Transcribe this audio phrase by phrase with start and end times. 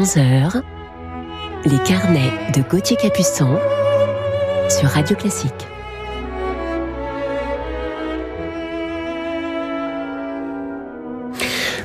[0.00, 0.62] 11h,
[1.66, 3.58] les carnets de Gauthier Capuçon
[4.70, 5.52] sur Radio Classique.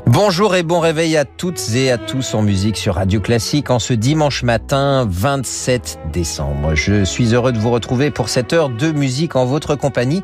[0.07, 3.79] Bonjour et bon réveil à toutes et à tous en musique sur Radio Classique en
[3.79, 6.73] ce dimanche matin 27 décembre.
[6.73, 10.23] Je suis heureux de vous retrouver pour cette heure de musique en votre compagnie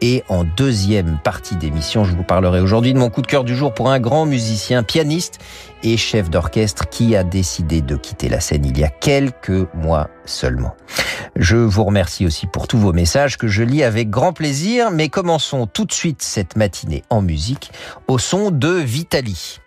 [0.00, 3.54] et en deuxième partie d'émission, je vous parlerai aujourd'hui de mon coup de cœur du
[3.54, 5.38] jour pour un grand musicien, pianiste
[5.82, 10.08] et chef d'orchestre qui a décidé de quitter la scène il y a quelques mois
[10.24, 10.74] seulement.
[11.36, 15.08] Je vous remercie aussi pour tous vos messages que je lis avec grand plaisir, mais
[15.08, 17.70] commençons tout de suite cette matinée en musique
[18.08, 19.59] au son de Vitali.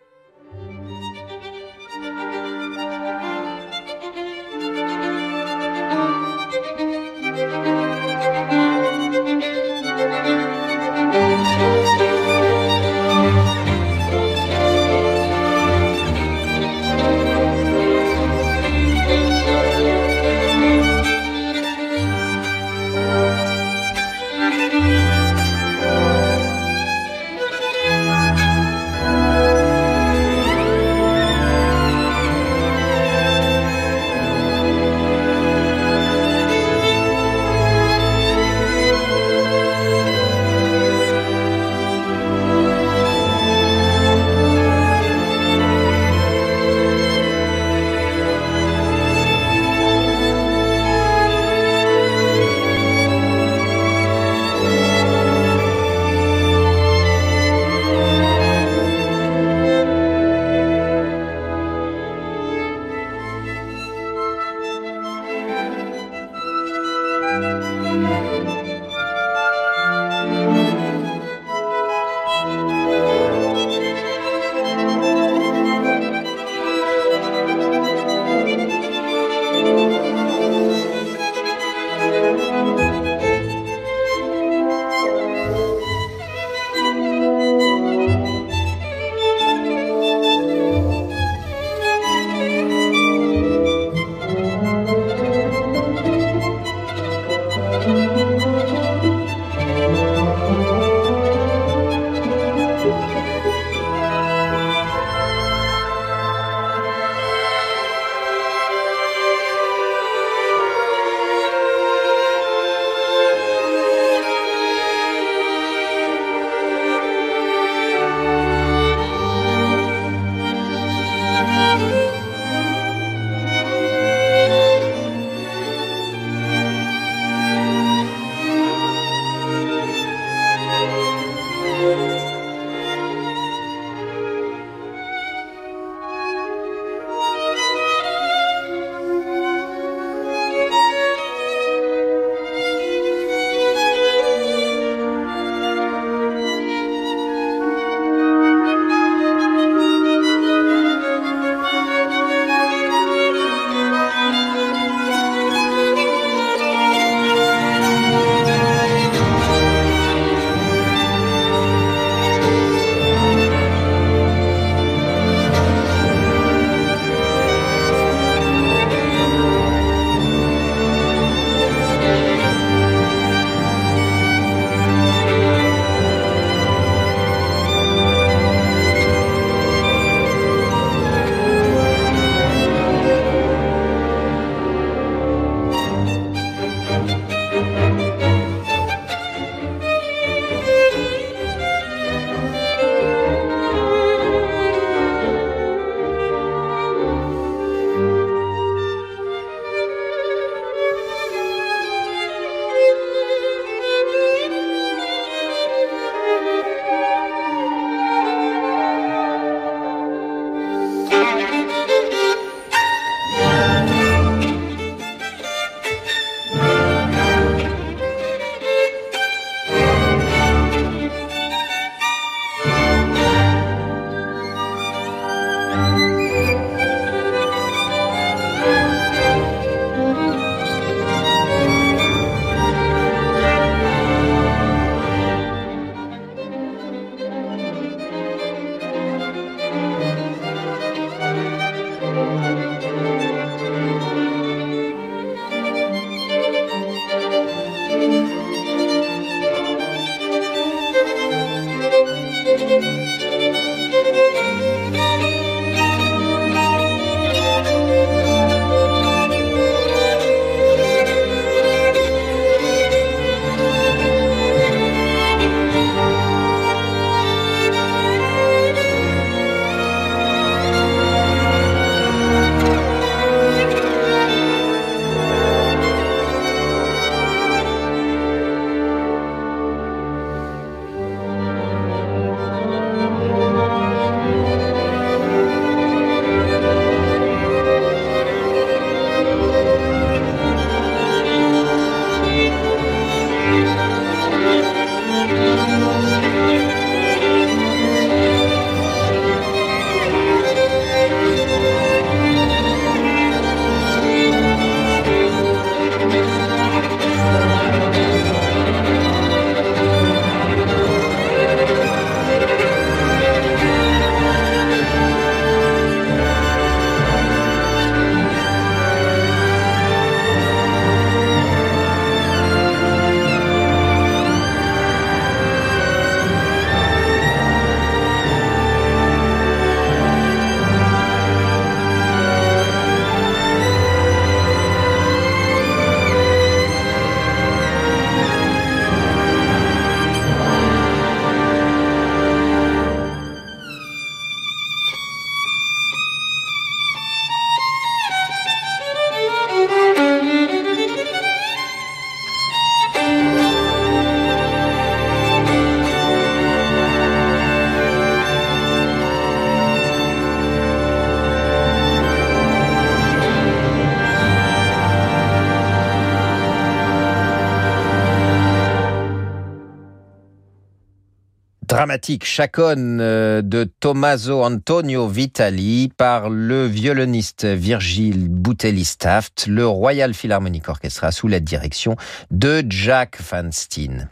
[371.83, 380.69] Dramatique Chaconne euh, de Tommaso Antonio Vitali par le violoniste Virgile Boutelli-Staft, le Royal Philharmonic
[380.69, 381.97] Orchestra sous la direction
[382.31, 384.07] de Jack Van Steen.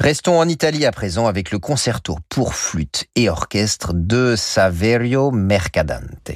[0.00, 6.32] Restons en Italie à présent avec le concerto pour flûte et orchestre de Saverio Mercadante.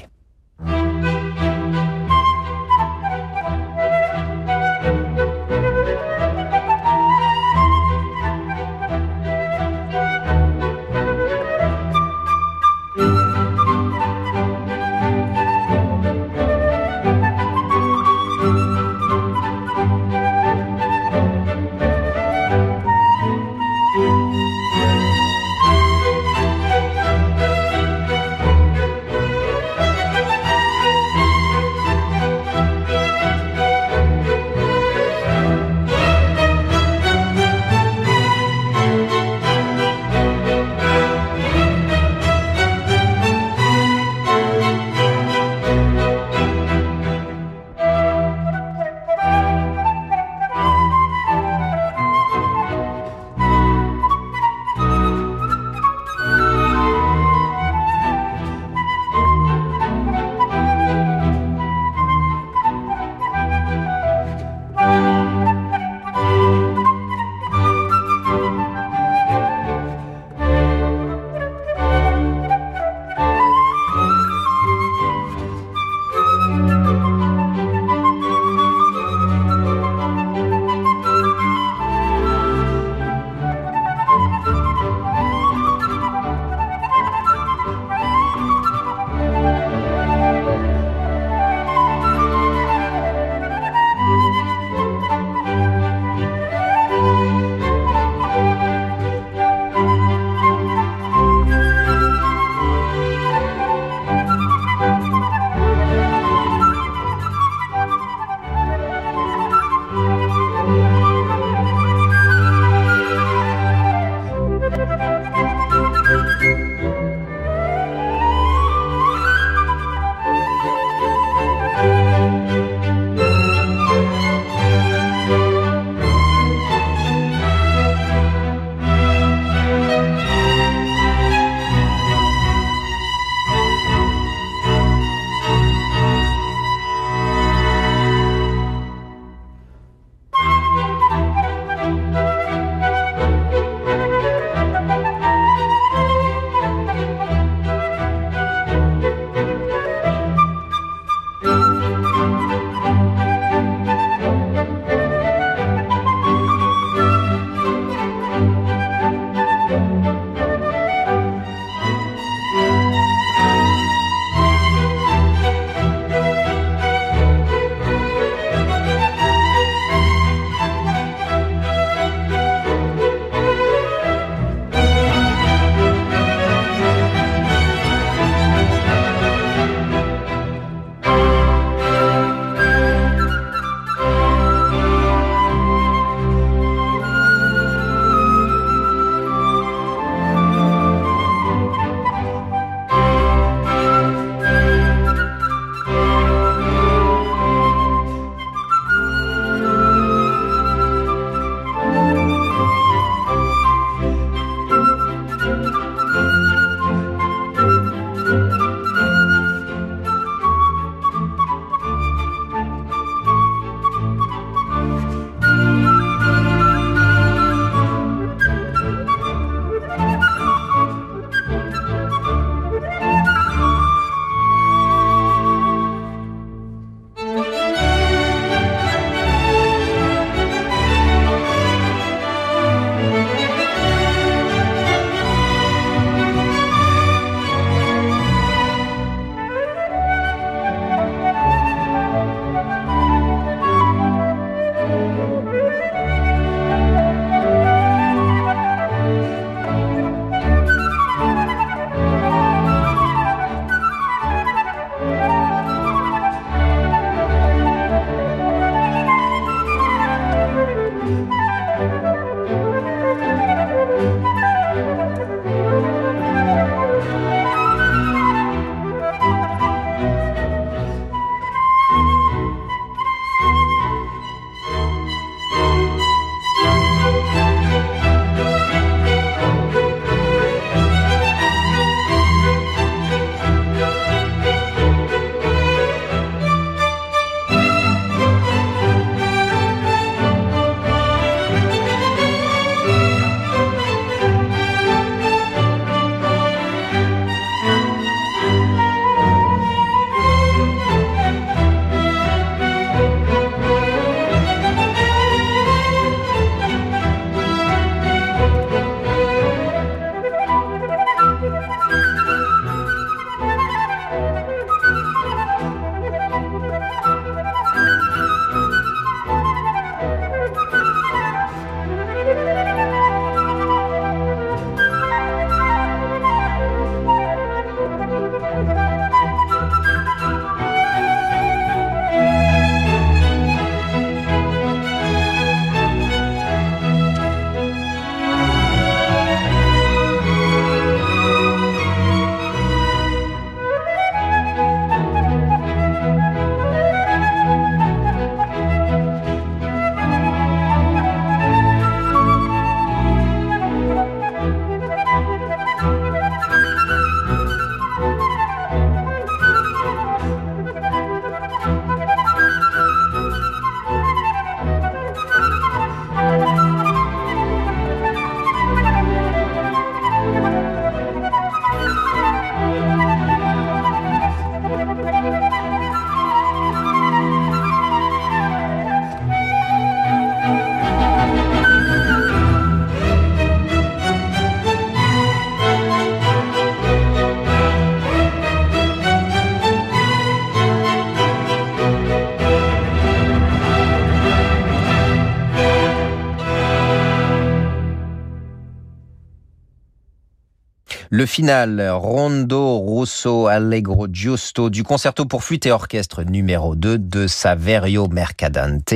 [401.17, 407.27] Le final, Rondo Rosso Allegro Giusto du concerto pour flûte et orchestre numéro 2 de
[407.27, 408.93] Saverio Mercadante,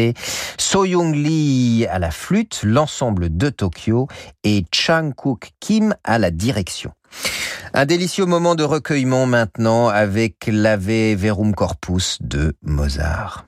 [0.59, 4.07] Soyoung Lee à la flûte, l'ensemble de Tokyo
[4.45, 6.93] et Chang Kook Kim à la direction.
[7.73, 13.47] Un délicieux moment de recueillement maintenant avec l'Ave Verum Corpus de Mozart.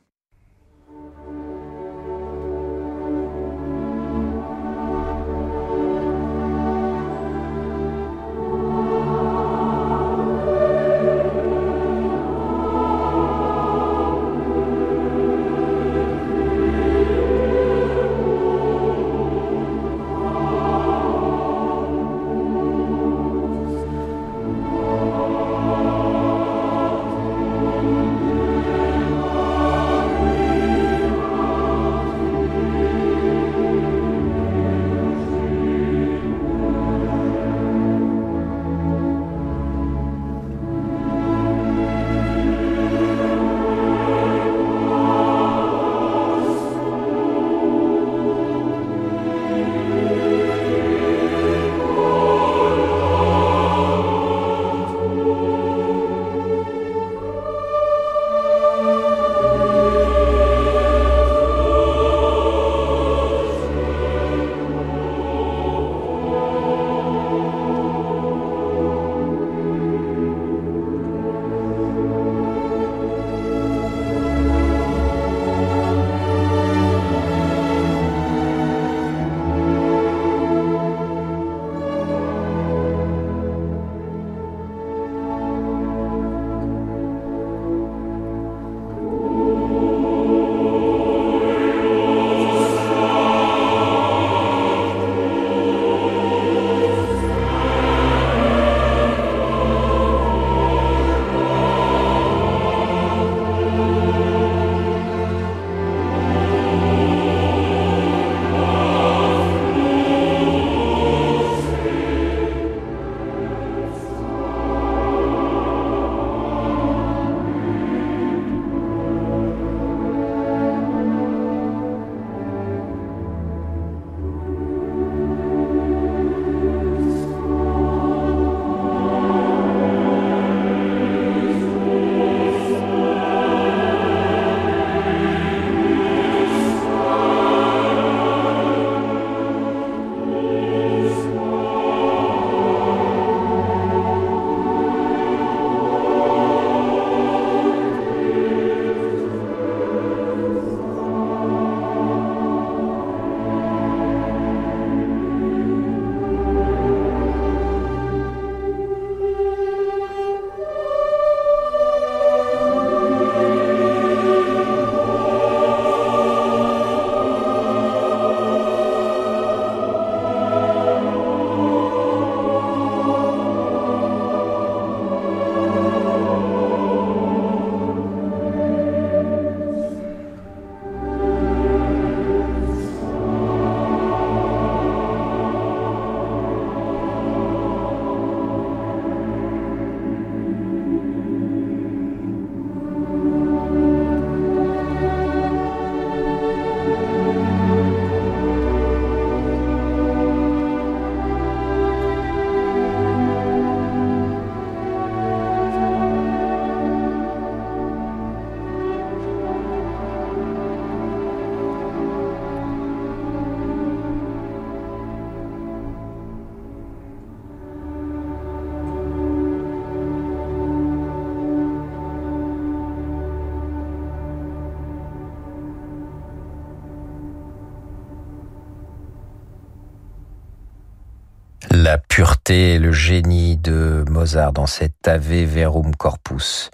[231.73, 236.71] La pureté et le génie de Mozart dans cet Ave Verum Corpus,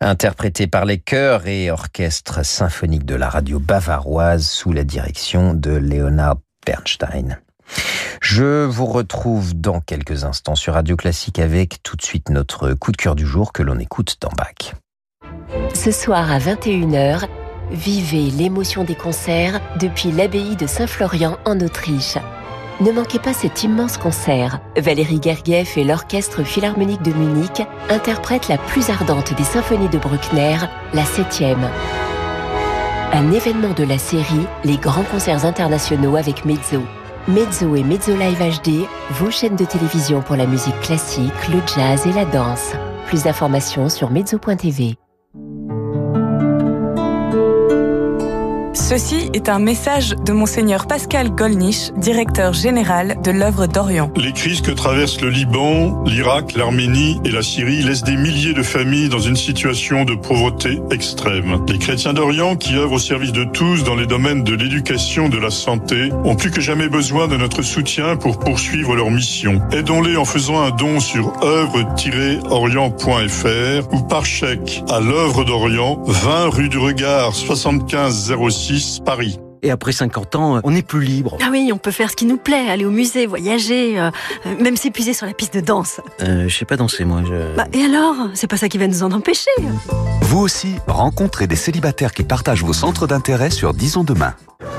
[0.00, 5.70] interprété par les chœurs et orchestres symphoniques de la radio bavaroise sous la direction de
[5.70, 7.38] Leonard Bernstein.
[8.20, 12.92] Je vous retrouve dans quelques instants sur Radio Classique avec tout de suite notre coup
[12.92, 14.74] de cœur du jour que l'on écoute dans Bach.
[15.74, 17.26] Ce soir à 21h,
[17.70, 22.18] vivez l'émotion des concerts depuis l'abbaye de Saint-Florian en Autriche.
[22.78, 24.60] Ne manquez pas cet immense concert.
[24.76, 30.58] Valérie Gergiev et l'Orchestre Philharmonique de Munich interprètent la plus ardente des symphonies de Bruckner,
[30.92, 31.70] la septième.
[33.14, 36.82] Un événement de la série Les grands concerts internationaux avec Mezzo.
[37.28, 42.06] Mezzo et Mezzo Live HD, vos chaînes de télévision pour la musique classique, le jazz
[42.06, 42.72] et la danse.
[43.06, 44.98] Plus d'informations sur mezzo.tv.
[48.76, 54.10] Ceci est un message de Monseigneur Pascal Golnisch, directeur général de l'œuvre d'Orient.
[54.16, 58.62] Les crises que traversent le Liban, l'Irak, l'Arménie et la Syrie laissent des milliers de
[58.62, 61.64] familles dans une situation de pauvreté extrême.
[61.68, 65.38] Les chrétiens d'Orient, qui œuvrent au service de tous dans les domaines de l'éducation, de
[65.38, 69.62] la santé, ont plus que jamais besoin de notre soutien pour poursuivre leur mission.
[69.72, 76.68] Aidons-les en faisant un don sur œuvre-orient.fr ou par chèque à l'œuvre d'Orient, 20 rue
[76.68, 78.65] du Regard 75 06
[79.04, 79.38] Paris.
[79.62, 81.38] Et après 50 ans, on est plus libre.
[81.42, 84.10] Ah oui, on peut faire ce qui nous plaît, aller au musée, voyager, euh,
[84.60, 86.00] même s'épuiser sur la piste de danse.
[86.20, 87.22] Euh, je sais pas danser, moi.
[87.26, 87.56] Je...
[87.56, 88.14] Bah, et alors?
[88.34, 89.50] C'est pas ça qui va nous en empêcher.
[90.22, 94.34] Vous aussi, rencontrez des célibataires qui partagent vos centres d'intérêt sur Disons Demain.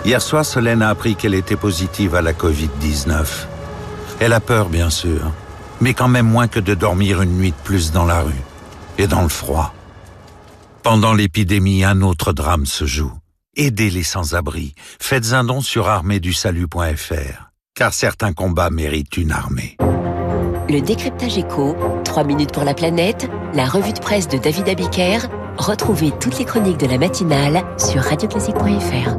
[0.05, 3.25] Hier soir, Solène a appris qu'elle était positive à la Covid-19.
[4.19, 5.31] Elle a peur, bien sûr,
[5.81, 8.43] mais quand même moins que de dormir une nuit de plus dans la rue
[8.97, 9.73] et dans le froid.
[10.83, 13.11] Pendant l'épidémie, un autre drame se joue.
[13.59, 14.75] Aidez les sans-abri.
[14.99, 17.49] Faites un don sur arméedusalut.fr.
[17.75, 19.77] Car certains combats méritent une armée.
[20.69, 25.27] Le décryptage éco, 3 minutes pour la planète, la revue de presse de David Abiker.
[25.57, 29.17] Retrouvez toutes les chroniques de la matinale sur radioclassique.fr.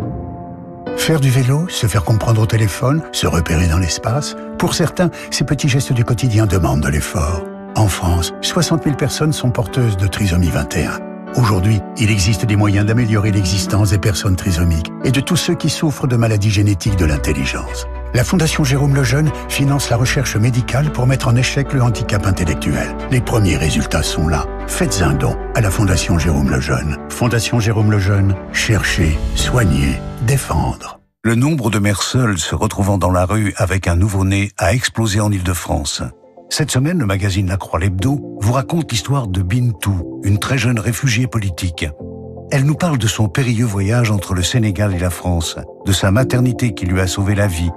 [0.96, 5.44] Faire du vélo, se faire comprendre au téléphone, se repérer dans l'espace, pour certains, ces
[5.44, 7.42] petits gestes du quotidien demandent de l'effort.
[7.74, 11.08] En France, 60 000 personnes sont porteuses de trisomie 21.
[11.36, 15.68] Aujourd'hui, il existe des moyens d'améliorer l'existence des personnes trisomiques et de tous ceux qui
[15.68, 17.86] souffrent de maladies génétiques de l'intelligence.
[18.14, 22.96] La Fondation Jérôme Lejeune finance la recherche médicale pour mettre en échec le handicap intellectuel.
[23.10, 24.46] Les premiers résultats sont là.
[24.66, 26.96] Faites un don à la Fondation Jérôme Lejeune.
[27.10, 30.98] Fondation Jérôme Lejeune, chercher, soigner, défendre.
[31.24, 35.20] Le nombre de mères seules se retrouvant dans la rue avec un nouveau-né a explosé
[35.20, 36.02] en Ile-de-France.
[36.50, 40.78] Cette semaine, le magazine La Croix l'Hebdo vous raconte l'histoire de Bintou, une très jeune
[40.78, 41.87] réfugiée politique.
[42.50, 46.11] Elle nous parle de son périlleux voyage entre le Sénégal et la France, de sa
[46.11, 47.70] maternité qui lui a sauvé la vie,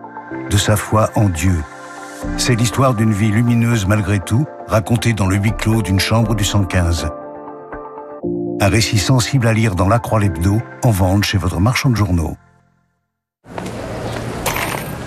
[0.49, 1.61] de sa foi en Dieu.
[2.37, 6.45] C'est l'histoire d'une vie lumineuse malgré tout, racontée dans le huis clos d'une chambre du
[6.45, 7.09] 115.
[8.61, 11.95] Un récit sensible à lire dans La Croix l'Hebdo, en vente chez votre marchand de
[11.95, 12.37] journaux.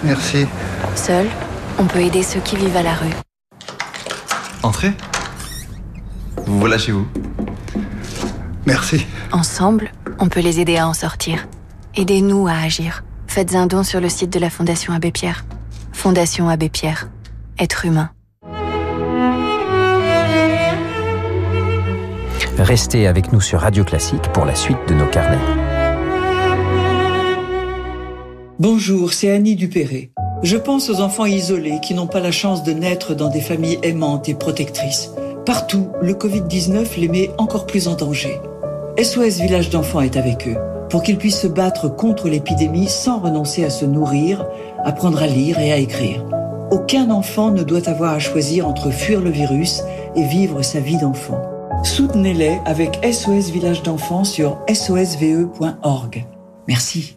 [0.03, 0.46] Merci.
[0.94, 1.27] Seul,
[1.79, 3.14] on peut aider ceux qui vivent à la rue.
[4.64, 4.92] Entrez.
[6.46, 7.07] Vous voilà chez vous.
[8.64, 9.07] Merci.
[9.31, 11.46] Ensemble, on peut les aider à en sortir.
[11.96, 13.05] Aidez-nous à agir.
[13.27, 15.44] Faites un don sur le site de la Fondation Abbé Pierre.
[15.92, 17.11] Fondation Abbé Pierre.
[17.59, 18.11] Être humain.
[22.57, 25.44] Restez avec nous sur Radio Classique pour la suite de nos carnets.
[28.59, 30.13] Bonjour, c'est Annie Dupéré.
[30.44, 33.78] Je pense aux enfants isolés qui n'ont pas la chance de naître dans des familles
[33.83, 35.11] aimantes et protectrices.
[35.46, 38.42] Partout, le Covid-19 les met encore plus en danger.
[39.02, 40.59] SOS Village d'enfants est avec eux
[40.90, 44.46] pour qu'ils puissent se battre contre l'épidémie sans renoncer à se nourrir,
[44.85, 46.22] apprendre à lire et à écrire.
[46.70, 49.83] Aucun enfant ne doit avoir à choisir entre fuir le virus
[50.14, 51.40] et vivre sa vie d'enfant.
[51.85, 56.26] Soutenez-les avec SOS Village d'enfants sur sosve.org.
[56.68, 57.16] Merci.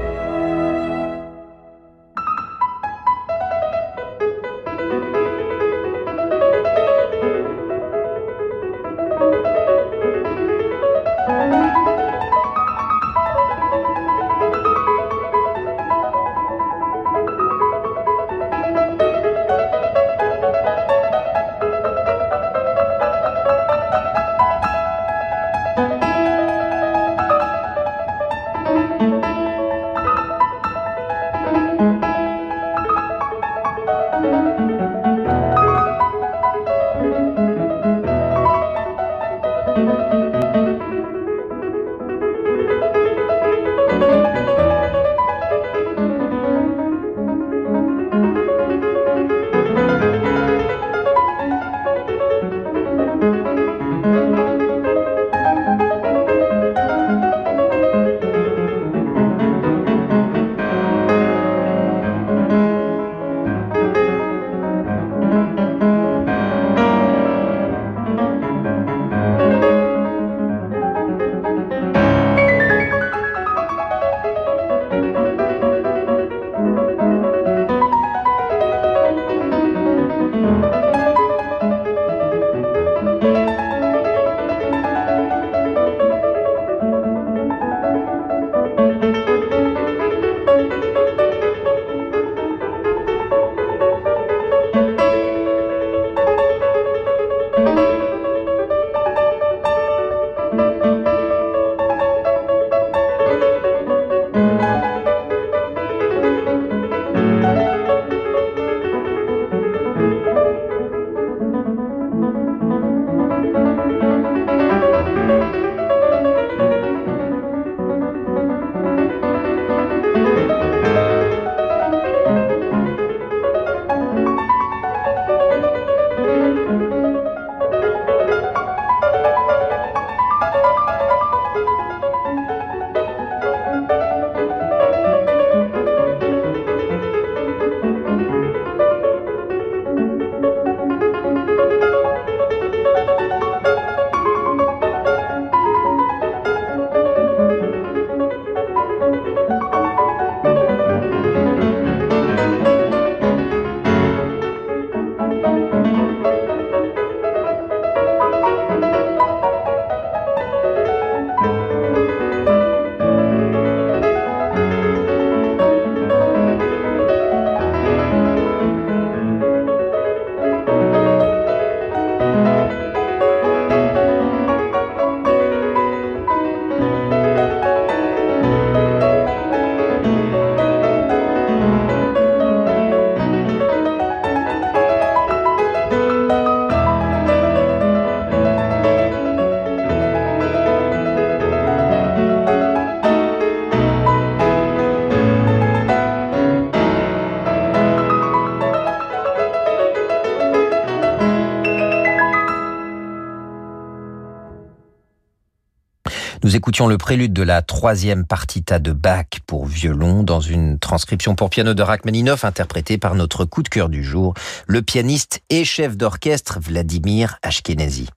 [206.87, 211.73] Le prélude de la troisième partita de Bach pour violon dans une transcription pour piano
[211.73, 214.33] de Rachmaninoff interprétée par notre coup de cœur du jour,
[214.67, 218.09] le pianiste et chef d'orchestre Vladimir Ashkenazy.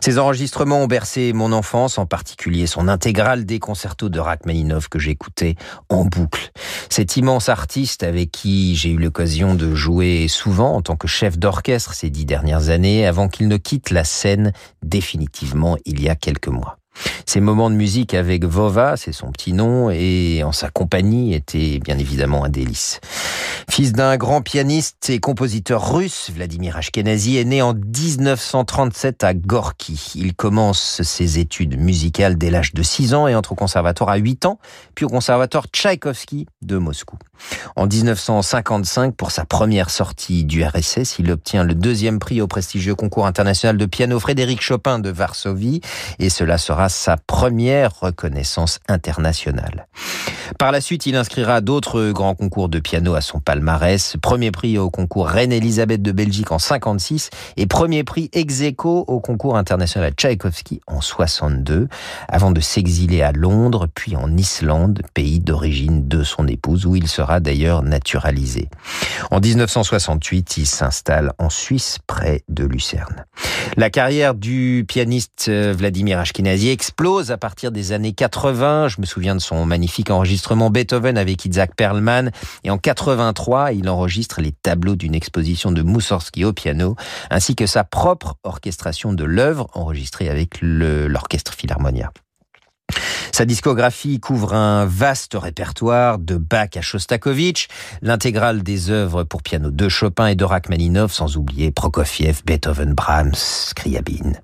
[0.00, 4.98] Ces enregistrements ont bercé mon enfance, en particulier son intégrale des concertos de Rachmaninoff que
[4.98, 5.56] j'écoutais
[5.88, 6.50] en boucle.
[6.90, 11.38] Cet immense artiste avec qui j'ai eu l'occasion de jouer souvent en tant que chef
[11.38, 16.14] d'orchestre ces dix dernières années avant qu'il ne quitte la scène définitivement il y a
[16.14, 16.78] quelques mois.
[17.26, 21.78] Ces moments de musique avec Vova, c'est son petit nom, et en sa compagnie étaient
[21.78, 23.00] bien évidemment un délice.
[23.70, 30.12] Fils d'un grand pianiste et compositeur russe, Vladimir Ashkenazy est né en 1937 à Gorky.
[30.14, 34.16] Il commence ses études musicales dès l'âge de 6 ans et entre au conservatoire à
[34.16, 34.58] 8 ans,
[34.98, 37.16] puis au conservatoire Tchaïkovski de Moscou.
[37.76, 42.96] En 1955, pour sa première sortie du RSS, il obtient le deuxième prix au prestigieux
[42.96, 45.82] concours international de piano Frédéric Chopin de Varsovie,
[46.18, 49.86] et cela sera sa première reconnaissance internationale.
[50.58, 54.16] Par la suite, il inscrira d'autres grands concours de piano à son palmarès.
[54.20, 59.20] Premier prix au concours Reine-Elisabeth de Belgique en 56 et premier prix ex aequo au
[59.20, 61.86] concours international Tchaïkovski en 62,
[62.28, 67.08] avant de s'exiler à Londres, puis en Islande, pays d'origine de son épouse, où il
[67.08, 68.68] sera d'ailleurs naturalisé.
[69.30, 73.24] En 1968, il s'installe en Suisse, près de Lucerne.
[73.76, 78.88] La carrière du pianiste euh, Vladimir Ashkenazy explose à partir des années 80.
[78.88, 82.30] Je me souviens de son magnifique enregistrement Beethoven avec Isaac Perlman.
[82.64, 86.96] Et en 83, il enregistre les tableaux d'une exposition de Moussorski au piano,
[87.30, 92.12] ainsi que sa propre orchestration de l'œuvre enregistrée avec l'orchestre Philharmonia.
[93.38, 97.68] Sa discographie couvre un vaste répertoire de Bach à Shostakovich,
[98.02, 103.36] l'intégrale des œuvres pour piano de Chopin et de Rachmaninoff, sans oublier Prokofiev, Beethoven, Brahms,
[103.36, 104.40] Scriabine.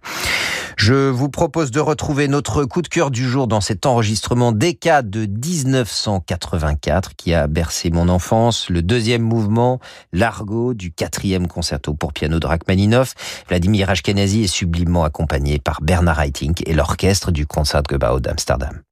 [0.76, 5.02] Je vous propose de retrouver notre coup de cœur du jour dans cet enregistrement d'Eka
[5.02, 9.80] de 1984 qui a bercé mon enfance, le deuxième mouvement,
[10.12, 13.14] l'argot du quatrième concerto pour piano de Rachmaninoff.
[13.48, 18.82] Vladimir Ashkenazy est sublimement accompagné par Bernard Haitink et l'orchestre du Concertgebouw d'Amsterdam.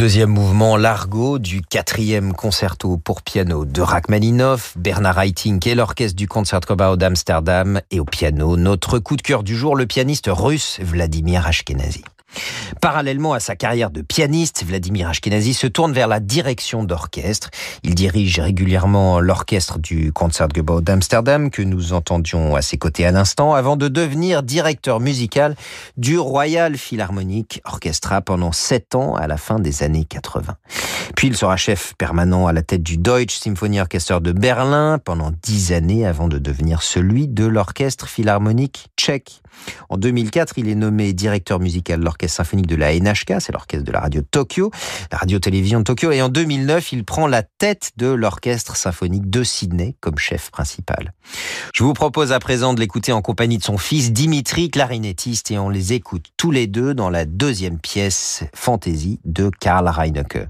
[0.00, 6.26] Deuxième mouvement, l'argot du quatrième concerto pour piano de Rachmaninoff, Bernard Haitink et l'orchestre du
[6.26, 11.46] Concertgebouw d'Amsterdam et au piano, notre coup de cœur du jour, le pianiste russe Vladimir
[11.46, 12.02] Ashkenazy.
[12.80, 17.50] Parallèlement à sa carrière de pianiste, Vladimir Ashkenazy se tourne vers la direction d'orchestre.
[17.82, 23.54] Il dirige régulièrement l'orchestre du Concertgebouw d'Amsterdam que nous entendions à ses côtés à l'instant
[23.54, 25.56] avant de devenir directeur musical
[25.96, 30.56] du Royal Philharmonic Orchestra pendant sept ans à la fin des années 80.
[31.16, 35.32] Puis il sera chef permanent à la tête du Deutsche Symphony Orchestra de Berlin pendant
[35.42, 39.42] dix années avant de devenir celui de l'orchestre philharmonique tchèque.
[39.88, 43.84] En 2004, il est nommé directeur musical de l'orchestre symphonique de la NHK, c'est l'orchestre
[43.84, 44.70] de la radio de Tokyo,
[45.10, 49.42] la radio-télévision de Tokyo, et en 2009, il prend la tête de l'orchestre symphonique de
[49.42, 51.12] Sydney comme chef principal.
[51.74, 55.58] Je vous propose à présent de l'écouter en compagnie de son fils Dimitri, clarinettiste, et
[55.58, 60.48] on les écoute tous les deux dans la deuxième pièce Fantasy de Karl Reinecke.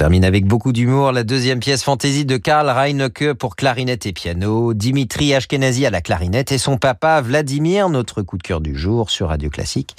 [0.00, 1.12] Termine avec beaucoup d'humour.
[1.12, 6.00] La deuxième pièce fantaisie de Karl Reinecke pour clarinette et piano, Dimitri Ashkenazi à la
[6.00, 9.94] clarinette et son papa Vladimir, notre coup de cœur du jour sur Radio Classique,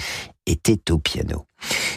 [0.46, 1.46] était au piano.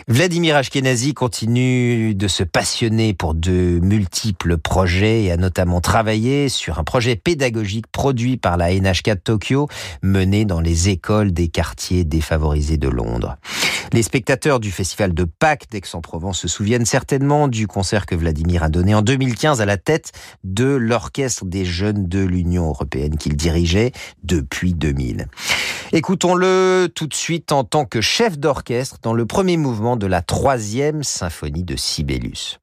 [0.07, 6.79] Vladimir Ashkenazi continue de se passionner pour de multiples projets et a notamment travaillé sur
[6.79, 9.69] un projet pédagogique produit par la NHK de Tokyo,
[10.03, 13.37] mené dans les écoles des quartiers défavorisés de Londres.
[13.93, 18.69] Les spectateurs du festival de Pâques d'Aix-en-Provence se souviennent certainement du concert que Vladimir a
[18.69, 23.93] donné en 2015 à la tête de l'Orchestre des jeunes de l'Union européenne qu'il dirigeait
[24.23, 25.29] depuis 2000.
[25.93, 28.01] Écoutons-le tout de suite en tant que
[28.39, 32.59] d'orchestre dans le premier mouvement de la troisième symphonie de Sibelius.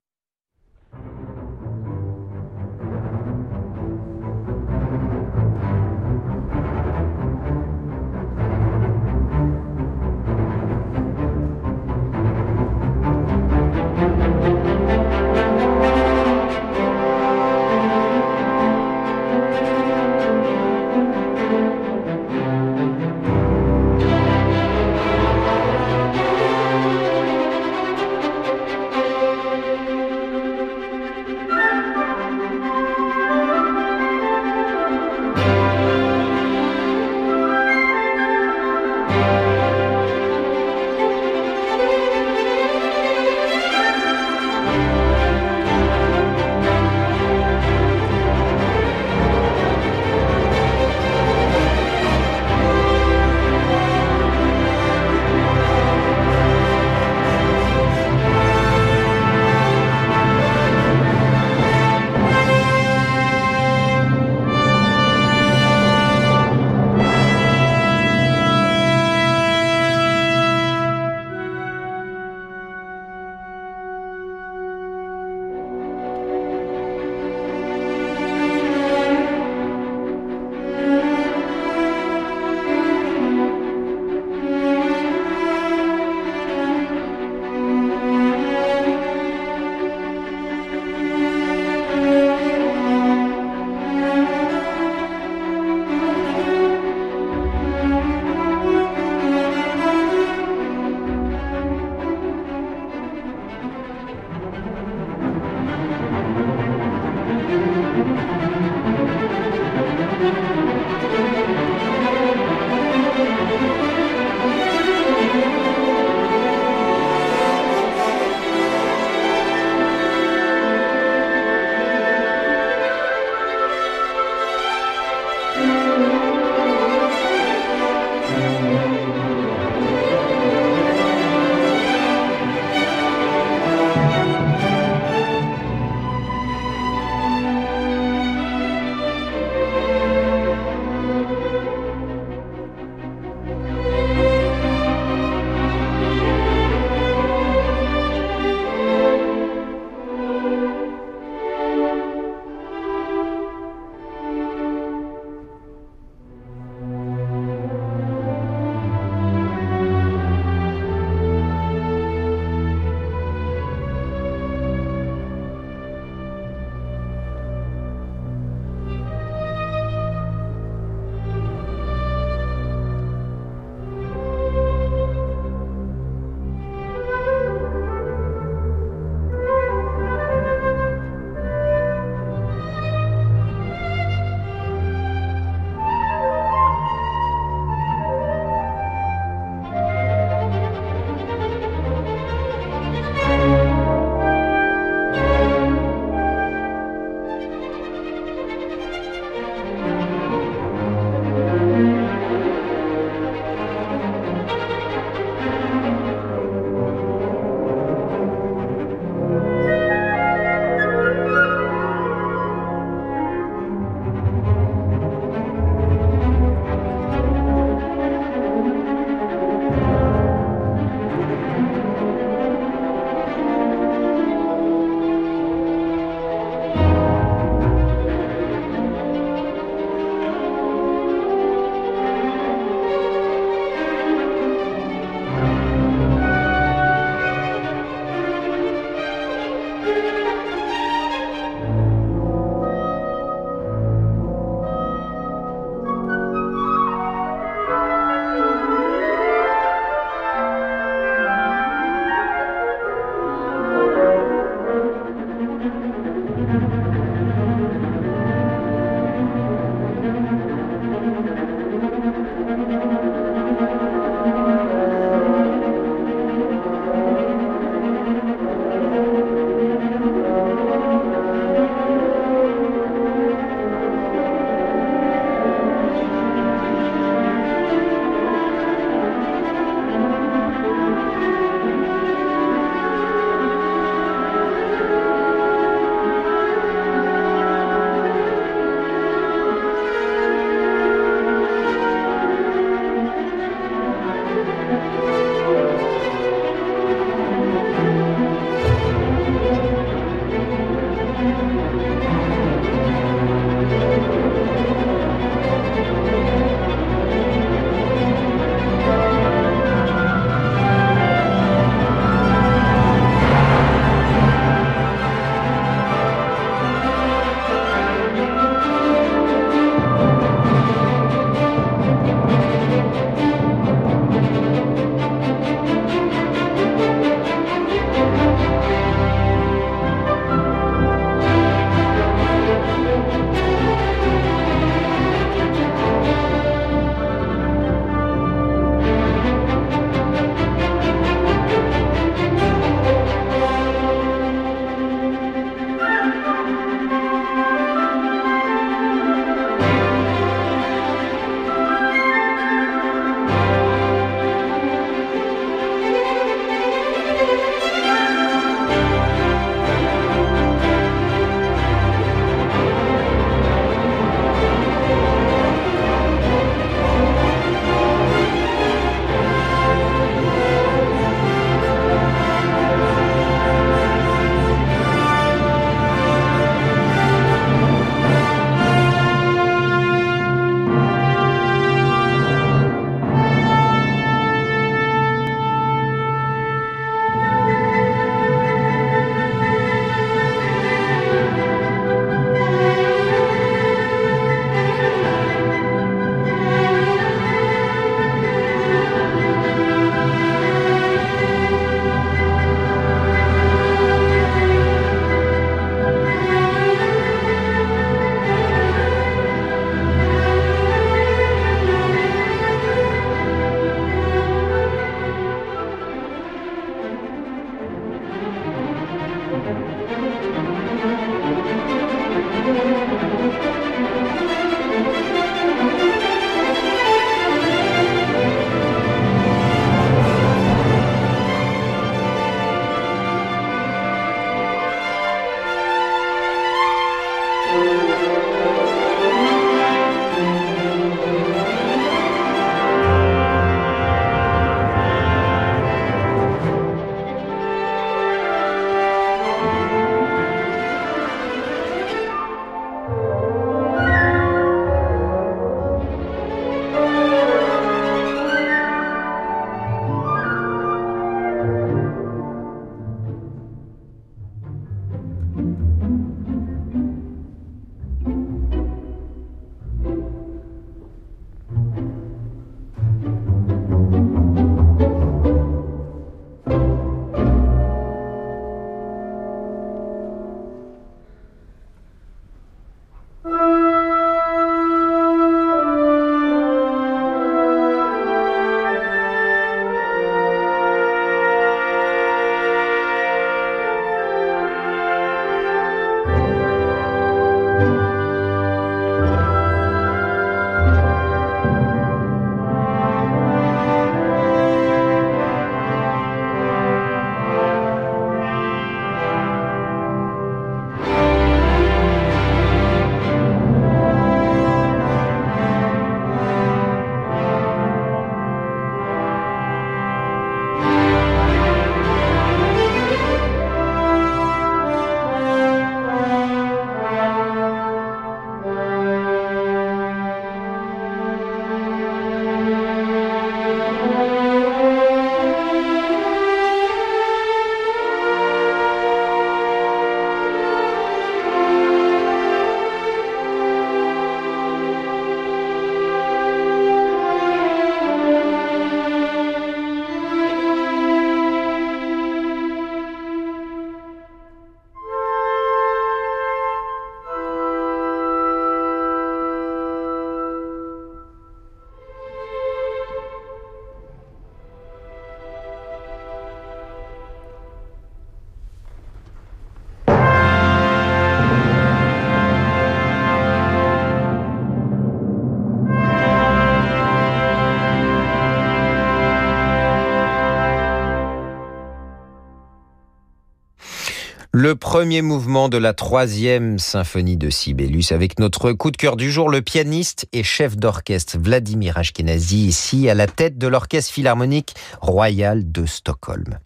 [584.44, 589.12] Le premier mouvement de la troisième symphonie de Sibelius avec notre coup de cœur du
[589.12, 594.56] jour, le pianiste et chef d'orchestre Vladimir Ashkenazi, ici à la tête de l'Orchestre Philharmonique
[594.82, 596.39] Royal de Stockholm.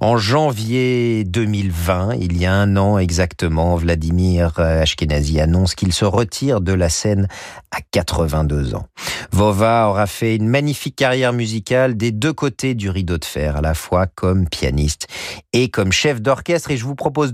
[0.00, 6.62] En janvier 2020, il y a un an exactement, Vladimir Ashkenazi annonce qu'il se retire
[6.62, 7.28] de la scène
[7.70, 8.86] à 82 ans.
[9.30, 13.60] Vova aura fait une magnifique carrière musicale des deux côtés du rideau de fer, à
[13.60, 15.06] la fois comme pianiste
[15.52, 16.70] et comme chef d'orchestre.
[16.70, 16.78] Et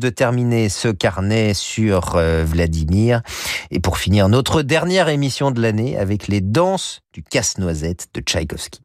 [0.08, 3.22] terminer ce carnet sur euh, Vladimir.
[3.70, 8.80] Et pour finir notre dernière émission de l'année avec les danses du casse-noisette de Tchaïkovski.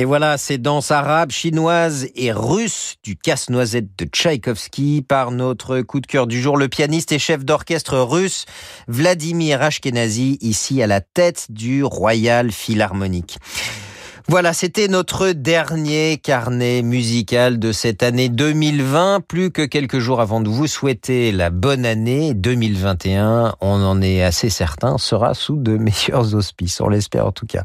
[0.00, 6.00] Et voilà, ces danses arabes, chinoises et russes du casse-noisette de Tchaïkovski par notre coup
[6.00, 8.46] de cœur du jour, le pianiste et chef d'orchestre russe
[8.88, 13.36] Vladimir Ashkenazi, ici à la tête du Royal Philharmonic.
[14.30, 19.22] Voilà, c'était notre dernier carnet musical de cette année 2020.
[19.26, 24.22] Plus que quelques jours avant de vous souhaiter la bonne année 2021, on en est
[24.22, 26.80] assez certain, sera sous de meilleurs auspices.
[26.80, 27.64] On l'espère en tout cas.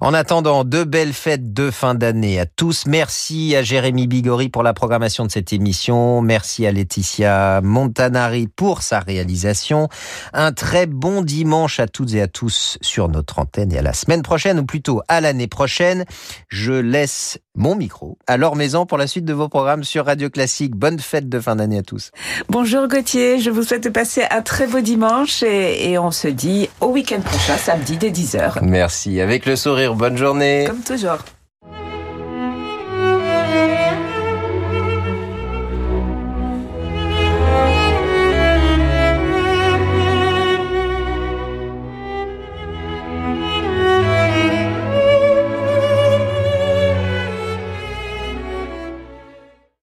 [0.00, 2.86] En attendant, de belles fêtes de fin d'année à tous.
[2.86, 6.20] Merci à Jérémy Bigori pour la programmation de cette émission.
[6.20, 9.88] Merci à Laetitia Montanari pour sa réalisation.
[10.32, 13.94] Un très bon dimanche à toutes et à tous sur notre antenne et à la
[13.94, 16.03] semaine prochaine, ou plutôt à l'année prochaine.
[16.48, 20.30] Je laisse mon micro à Laure Maison pour la suite de vos programmes sur Radio
[20.30, 20.74] Classique.
[20.74, 22.10] Bonne fête de fin d'année à tous.
[22.48, 26.28] Bonjour Gauthier, je vous souhaite de passer un très beau dimanche et, et on se
[26.28, 28.58] dit au week-end prochain, samedi dès 10h.
[28.62, 30.64] Merci, avec le sourire, bonne journée.
[30.66, 31.18] Comme toujours.